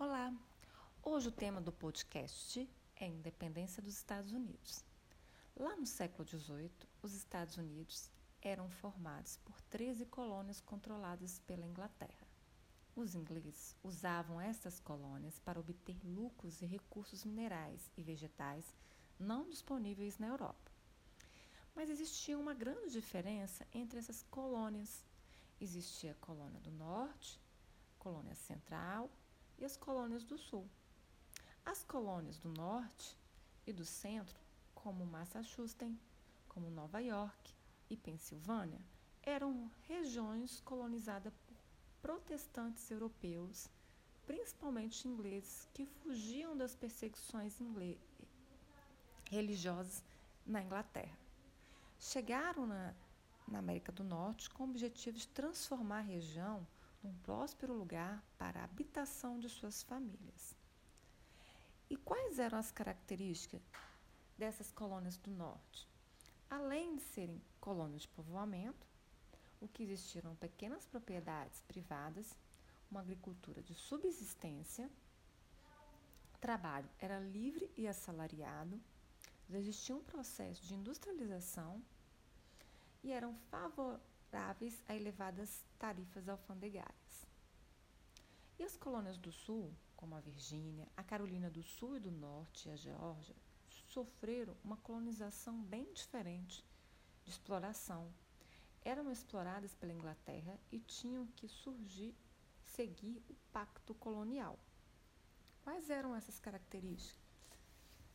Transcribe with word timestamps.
Olá! 0.00 0.32
Hoje 1.02 1.26
o 1.26 1.32
tema 1.32 1.60
do 1.60 1.72
podcast 1.72 2.70
é 2.94 3.04
a 3.04 3.08
independência 3.08 3.82
dos 3.82 3.94
Estados 3.94 4.30
Unidos. 4.30 4.84
Lá 5.56 5.74
no 5.74 5.84
século 5.84 6.24
XVIII, 6.24 6.70
os 7.02 7.14
Estados 7.14 7.56
Unidos 7.56 8.08
eram 8.40 8.70
formados 8.70 9.38
por 9.38 9.60
13 9.62 10.06
colônias 10.06 10.60
controladas 10.60 11.40
pela 11.40 11.66
Inglaterra. 11.66 12.28
Os 12.94 13.16
ingleses 13.16 13.74
usavam 13.82 14.40
estas 14.40 14.78
colônias 14.78 15.40
para 15.40 15.58
obter 15.58 15.98
lucros 16.04 16.62
e 16.62 16.64
recursos 16.64 17.24
minerais 17.24 17.90
e 17.96 18.02
vegetais 18.04 18.72
não 19.18 19.48
disponíveis 19.48 20.16
na 20.16 20.28
Europa. 20.28 20.70
Mas 21.74 21.90
existia 21.90 22.38
uma 22.38 22.54
grande 22.54 22.92
diferença 22.92 23.66
entre 23.74 23.98
essas 23.98 24.22
colônias. 24.30 25.04
Existia 25.60 26.12
a 26.12 26.24
colônia 26.24 26.60
do 26.60 26.70
norte, 26.70 27.40
colônia 27.98 28.36
central 28.36 29.10
e 29.58 29.64
as 29.64 29.76
colônias 29.76 30.24
do 30.24 30.38
sul. 30.38 30.66
As 31.64 31.82
colônias 31.84 32.38
do 32.38 32.48
norte 32.48 33.16
e 33.66 33.72
do 33.72 33.84
centro, 33.84 34.38
como 34.74 35.04
Massachusetts, 35.04 35.94
como 36.48 36.70
Nova 36.70 37.00
York 37.00 37.54
e 37.90 37.96
Pensilvânia, 37.96 38.80
eram 39.22 39.70
regiões 39.86 40.60
colonizadas 40.60 41.32
por 41.46 41.56
protestantes 42.00 42.90
europeus, 42.90 43.68
principalmente 44.26 45.06
ingleses, 45.06 45.68
que 45.74 45.84
fugiam 45.84 46.56
das 46.56 46.74
perseguições 46.74 47.58
religiosas 49.30 50.02
na 50.46 50.62
Inglaterra. 50.62 51.18
Chegaram 51.98 52.66
na, 52.66 52.94
na 53.46 53.58
América 53.58 53.92
do 53.92 54.04
Norte 54.04 54.48
com 54.48 54.64
o 54.64 54.70
objetivo 54.70 55.18
de 55.18 55.28
transformar 55.28 55.98
a 55.98 56.02
região 56.02 56.66
num 57.02 57.14
próspero 57.18 57.74
lugar 57.74 58.22
para 58.36 58.60
a 58.60 58.64
habitação 58.64 59.38
de 59.38 59.48
suas 59.48 59.82
famílias. 59.82 60.54
E 61.88 61.96
quais 61.96 62.38
eram 62.38 62.58
as 62.58 62.70
características 62.70 63.62
dessas 64.36 64.70
colônias 64.72 65.16
do 65.16 65.30
norte? 65.30 65.88
Além 66.50 66.96
de 66.96 67.02
serem 67.02 67.40
colônias 67.60 68.02
de 68.02 68.08
povoamento, 68.08 68.86
o 69.60 69.68
que 69.68 69.82
existiram 69.82 70.34
pequenas 70.36 70.86
propriedades 70.86 71.60
privadas, 71.62 72.36
uma 72.90 73.00
agricultura 73.00 73.62
de 73.62 73.74
subsistência, 73.74 74.90
trabalho 76.40 76.88
era 76.98 77.18
livre 77.18 77.70
e 77.76 77.88
assalariado, 77.88 78.80
existia 79.50 79.96
um 79.96 80.04
processo 80.04 80.62
de 80.64 80.74
industrialização 80.74 81.82
e 83.02 83.12
eram 83.12 83.34
favoráveis 83.50 84.17
a 84.32 84.94
elevadas 84.94 85.64
tarifas 85.78 86.28
alfandegárias. 86.28 87.26
E 88.58 88.64
as 88.64 88.76
colônias 88.76 89.16
do 89.16 89.32
Sul, 89.32 89.72
como 89.96 90.14
a 90.14 90.20
Virgínia, 90.20 90.88
a 90.96 91.02
Carolina 91.02 91.48
do 91.48 91.62
Sul 91.62 91.96
e 91.96 92.00
do 92.00 92.10
Norte 92.10 92.68
e 92.68 92.72
a 92.72 92.76
Geórgia, 92.76 93.34
sofreram 93.86 94.56
uma 94.62 94.76
colonização 94.76 95.62
bem 95.62 95.92
diferente 95.92 96.64
de 97.24 97.30
exploração. 97.30 98.12
Eram 98.84 99.10
exploradas 99.10 99.74
pela 99.74 99.92
Inglaterra 99.92 100.58
e 100.70 100.78
tinham 100.80 101.26
que 101.28 101.48
surgir, 101.48 102.14
seguir 102.64 103.22
o 103.28 103.34
pacto 103.52 103.94
colonial. 103.94 104.58
Quais 105.62 105.90
eram 105.90 106.14
essas 106.14 106.38
características? 106.38 107.18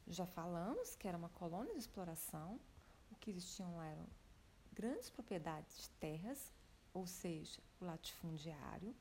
Já 0.08 0.26
falamos 0.26 0.96
que 0.96 1.08
era 1.08 1.18
uma 1.18 1.30
colônia 1.30 1.74
de 1.74 1.80
exploração, 1.80 2.60
o 3.12 3.16
que 3.16 3.32
existiam 3.32 3.76
lá 3.78 3.88
eram 3.88 4.08
grandes 4.74 5.10
propriedades 5.10 5.78
de 5.78 5.90
terras, 5.92 6.52
ou 6.94 7.06
seja, 7.08 7.62
o 7.80 7.86
latifundiário, 7.86 8.96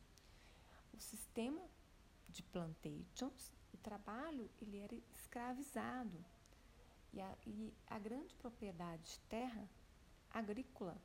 o 0.93 1.01
sistema 1.01 1.63
de 2.29 2.43
plantations, 2.43 3.53
o 3.73 3.77
trabalho 3.79 4.51
ele 4.61 4.79
era 4.79 4.95
escravizado 5.15 6.25
e 7.13 7.21
a, 7.21 7.37
e 7.47 7.75
a 7.87 7.99
grande 7.99 8.35
propriedade 8.37 9.03
de 9.03 9.19
terra 9.21 9.69
agrícola 10.31 10.97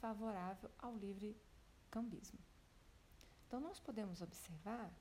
favorável 0.00 0.70
ao 0.78 0.96
livre 0.96 1.36
cambismo. 1.90 2.38
Então 3.46 3.60
nós 3.60 3.80
podemos 3.80 4.20
observar 4.20 4.92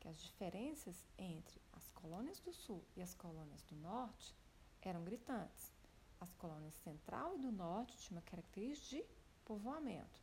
que 0.00 0.08
as 0.08 0.20
diferenças 0.20 1.06
entre 1.16 1.60
as 1.72 1.90
colônias 1.92 2.40
do 2.40 2.52
sul 2.52 2.84
e 2.96 3.02
as 3.02 3.14
colônias 3.14 3.62
do 3.62 3.76
norte 3.76 4.34
eram 4.82 5.04
gritantes. 5.04 5.72
As 6.22 6.32
colônias 6.34 6.74
central 6.84 7.34
e 7.34 7.38
do 7.38 7.50
norte 7.50 7.96
tinham 7.96 8.18
uma 8.20 8.22
característica 8.22 8.96
de 8.96 9.04
povoamento. 9.44 10.20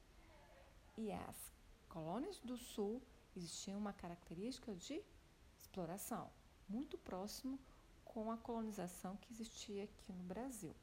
E 0.95 1.11
as 1.11 1.53
colônias 1.89 2.39
do 2.39 2.55
sul 2.55 3.01
existiam 3.35 3.77
uma 3.77 3.91
característica 3.91 4.73
de 4.73 5.03
exploração, 5.57 6.31
muito 6.69 6.97
próximo 6.97 7.59
com 8.05 8.31
a 8.31 8.38
colonização 8.38 9.17
que 9.17 9.33
existia 9.33 9.83
aqui 9.83 10.13
no 10.13 10.23
Brasil. 10.23 10.73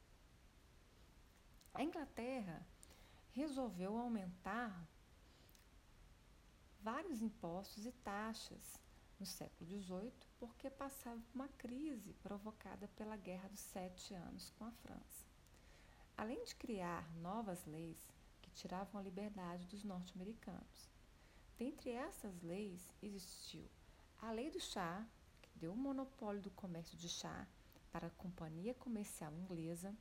A 1.73 1.81
Inglaterra 1.83 2.63
resolveu 3.31 3.97
aumentar 3.97 4.87
vários 6.79 7.23
impostos 7.23 7.87
e 7.87 7.91
taxas 7.91 8.79
no 9.19 9.25
século 9.25 9.67
XVIII, 9.67 10.26
porque 10.39 10.69
passava 10.69 11.19
por 11.19 11.35
uma 11.35 11.47
crise 11.49 12.13
provocada 12.21 12.87
pela 12.89 13.17
Guerra 13.17 13.49
dos 13.49 13.59
Sete 13.59 14.13
Anos 14.13 14.51
com 14.51 14.65
a 14.65 14.71
França. 14.71 15.25
Além 16.15 16.43
de 16.43 16.55
criar 16.55 17.11
novas 17.17 17.65
leis 17.65 18.11
que 18.41 18.51
tiravam 18.51 18.99
a 18.99 19.03
liberdade 19.03 19.67
dos 19.67 19.83
norte-americanos. 19.83 20.89
Dentre 21.57 21.91
essas 21.91 22.41
leis 22.41 22.93
existiu 23.01 23.67
a 24.19 24.31
Lei 24.31 24.49
do 24.49 24.59
Chá, 24.59 25.05
que 25.41 25.49
deu 25.59 25.73
o 25.73 25.77
monopólio 25.77 26.41
do 26.41 26.51
comércio 26.51 26.97
de 26.97 27.09
chá 27.09 27.47
para 27.91 28.07
a 28.07 28.11
Companhia 28.11 28.73
Comercial 28.73 29.33
Inglesa, 29.33 29.95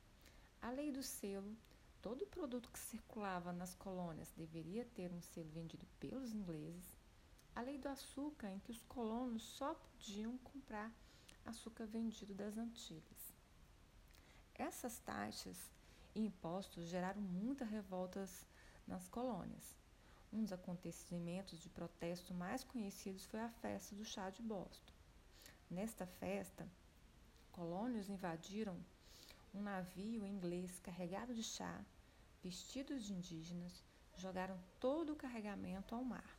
a 0.61 0.71
Lei 0.71 0.91
do 0.91 1.03
Selo, 1.03 1.57
todo 2.01 2.27
produto 2.27 2.71
que 2.71 2.79
circulava 2.79 3.53
nas 3.53 3.75
colônias 3.75 4.33
deveria 4.33 4.85
ter 4.85 5.13
um 5.13 5.21
selo 5.21 5.51
vendido 5.51 5.87
pelos 5.99 6.33
ingleses, 6.33 6.96
a 7.57 7.63
lei 7.63 7.79
do 7.79 7.89
açúcar, 7.89 8.51
em 8.51 8.59
que 8.59 8.71
os 8.71 8.83
colonos 8.83 9.43
só 9.43 9.73
podiam 9.75 10.37
comprar 10.39 10.93
açúcar 11.43 11.87
vendido 11.87 12.35
das 12.35 12.59
Antilhas. 12.59 13.35
Essas 14.55 14.99
taxas 14.99 15.71
e 16.15 16.21
impostos 16.21 16.85
geraram 16.85 17.23
muitas 17.23 17.67
revoltas 17.71 18.47
nas 18.87 19.09
colônias. 19.09 19.75
Um 20.31 20.43
dos 20.43 20.53
acontecimentos 20.53 21.59
de 21.59 21.71
protesto 21.71 22.35
mais 22.35 22.63
conhecidos 22.63 23.25
foi 23.25 23.41
a 23.41 23.49
festa 23.49 23.95
do 23.95 24.05
chá 24.05 24.29
de 24.29 24.43
Boston. 24.43 24.93
Nesta 25.71 26.05
festa, 26.05 26.69
colônios 27.53 28.11
invadiram 28.11 28.77
um 29.55 29.63
navio 29.63 30.27
inglês 30.27 30.79
carregado 30.81 31.35
de 31.35 31.43
chá, 31.43 31.83
vestidos 32.43 33.03
de 33.05 33.15
indígenas, 33.15 33.83
jogaram 34.15 34.63
todo 34.79 35.15
o 35.15 35.17
carregamento 35.17 35.95
ao 35.95 36.05
mar. 36.05 36.36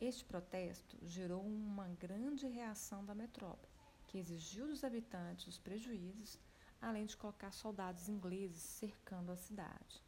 Este 0.00 0.24
protesto 0.24 0.96
gerou 1.02 1.42
uma 1.42 1.86
grande 1.86 2.46
reação 2.46 3.04
da 3.04 3.14
metrópole, 3.14 3.68
que 4.06 4.16
exigiu 4.16 4.66
dos 4.66 4.82
habitantes 4.82 5.46
os 5.46 5.58
prejuízos, 5.58 6.38
além 6.80 7.04
de 7.04 7.14
colocar 7.18 7.52
soldados 7.52 8.08
ingleses 8.08 8.62
cercando 8.62 9.30
a 9.30 9.36
cidade. 9.36 10.02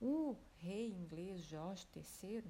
O 0.00 0.36
rei 0.54 0.92
inglês 0.92 1.40
Jorge 1.40 1.84
III 1.96 2.44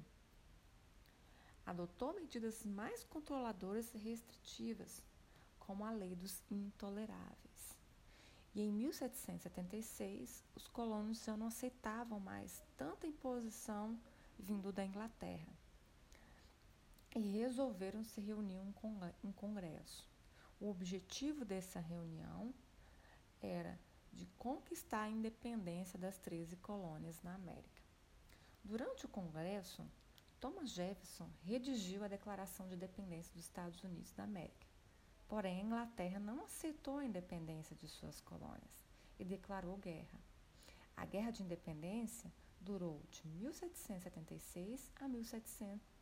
adotou 1.65 2.13
medidas 2.13 2.63
mais 2.63 3.03
controladoras 3.03 3.91
e 3.95 3.97
restritivas, 3.97 5.01
como 5.57 5.83
a 5.83 5.89
Lei 5.89 6.15
dos 6.15 6.39
Intoleráveis. 6.51 7.75
E 8.53 8.61
em 8.61 8.71
1776, 8.71 10.43
os 10.53 10.67
colonos 10.67 11.23
já 11.23 11.35
não 11.35 11.47
aceitavam 11.47 12.19
mais 12.19 12.63
tanta 12.77 13.07
imposição 13.07 13.99
vindo 14.37 14.71
da 14.71 14.85
Inglaterra 14.85 15.62
e 17.19 17.19
resolveram 17.19 18.03
se 18.03 18.21
reunir 18.21 18.59
em 19.23 19.31
congresso. 19.31 20.07
O 20.59 20.69
objetivo 20.69 21.43
dessa 21.43 21.79
reunião 21.79 22.53
era 23.41 23.79
de 24.11 24.25
conquistar 24.37 25.03
a 25.03 25.09
independência 25.09 25.97
das 25.99 26.17
13 26.17 26.55
colônias 26.57 27.21
na 27.21 27.35
América. 27.35 27.81
Durante 28.63 29.05
o 29.05 29.09
congresso, 29.09 29.85
Thomas 30.39 30.71
Jefferson 30.71 31.29
redigiu 31.43 32.03
a 32.03 32.07
Declaração 32.07 32.67
de 32.67 32.75
Independência 32.75 33.33
dos 33.33 33.43
Estados 33.43 33.83
Unidos 33.83 34.11
da 34.13 34.23
América. 34.23 34.67
Porém, 35.27 35.59
a 35.59 35.63
Inglaterra 35.63 36.19
não 36.19 36.43
aceitou 36.43 36.97
a 36.97 37.05
independência 37.05 37.75
de 37.75 37.87
suas 37.87 38.21
colônias 38.21 38.85
e 39.19 39.25
declarou 39.25 39.77
guerra. 39.77 40.19
A 40.95 41.05
Guerra 41.05 41.31
de 41.31 41.43
Independência 41.43 42.31
durou 42.61 43.01
de 43.09 43.27
1776 43.27 44.91
a 44.95 45.07
1700 45.07 45.92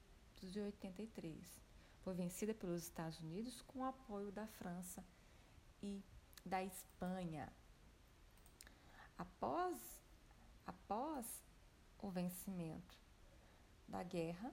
1983. 0.41 1.61
Foi 2.03 2.13
vencida 2.13 2.53
pelos 2.53 2.83
Estados 2.83 3.19
Unidos 3.19 3.61
com 3.61 3.79
o 3.79 3.83
apoio 3.83 4.31
da 4.31 4.47
França 4.47 5.05
e 5.81 6.03
da 6.45 6.63
Espanha. 6.63 7.51
Após, 9.17 9.77
após 10.65 11.43
o 11.99 12.09
vencimento 12.09 12.97
da 13.87 14.01
guerra, 14.03 14.51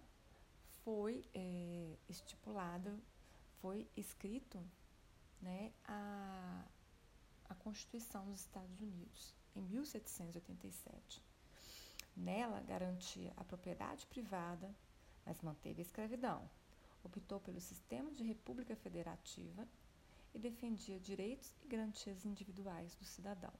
foi 0.84 1.24
é, 1.34 1.96
estipulado, 2.08 3.00
foi 3.60 3.88
escrito 3.96 4.62
né, 5.40 5.72
a, 5.84 6.64
a 7.48 7.54
Constituição 7.54 8.24
dos 8.26 8.40
Estados 8.40 8.80
Unidos, 8.80 9.34
em 9.54 9.62
1787. 9.62 11.22
Nela 12.16 12.60
garantia 12.62 13.32
a 13.36 13.44
propriedade 13.44 14.06
privada, 14.06 14.74
mas 15.28 15.42
manteve 15.42 15.82
a 15.82 15.84
escravidão. 15.84 16.48
Optou 17.04 17.38
pelo 17.38 17.60
sistema 17.60 18.10
de 18.10 18.24
república 18.24 18.74
federativa 18.74 19.68
e 20.34 20.38
defendia 20.38 20.98
direitos 20.98 21.52
e 21.62 21.68
garantias 21.68 22.24
individuais 22.24 22.94
do 22.94 23.04
cidadão. 23.04 23.52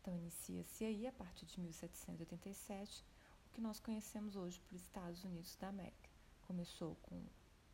Então, 0.00 0.14
inicia-se 0.14 0.84
aí, 0.84 1.06
a 1.08 1.12
partir 1.12 1.44
de 1.44 1.60
1787, 1.60 3.04
o 3.46 3.52
que 3.52 3.60
nós 3.60 3.80
conhecemos 3.80 4.36
hoje 4.36 4.60
por 4.60 4.76
Estados 4.76 5.24
Unidos 5.24 5.56
da 5.56 5.68
América. 5.68 6.08
Começou 6.46 6.94
com 7.02 7.20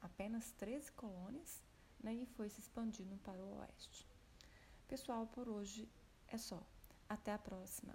apenas 0.01 0.51
13 0.53 0.91
colônias 0.93 1.63
né, 2.03 2.15
e 2.15 2.25
foi 2.25 2.49
se 2.49 2.61
expandindo 2.61 3.19
para 3.19 3.45
o 3.45 3.59
oeste. 3.59 4.09
Pessoal, 4.89 5.27
por 5.27 5.51
hoje 5.51 5.87
é 6.29 6.39
só. 6.39 6.67
Até 7.07 7.35
a 7.35 7.39
próxima! 7.39 7.95